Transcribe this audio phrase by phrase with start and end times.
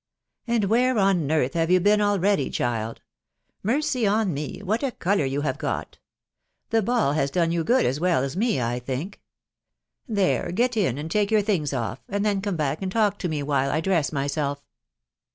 [0.47, 2.97] "At^1 where on eartit have y^^boettalteady, (^1^'?
[3.63, 5.99] Merey^ on me, what a colour you have got!.
[6.35, 9.21] * Tba ball has done you* good as well as me, I think.
[10.07, 10.75] There; gat.
[10.75, 10.97] in.
[10.97, 11.11] and.
[11.11, 14.11] take your things off* and then seme back awl talk te* me while If dress
[14.11, 14.63] myself."'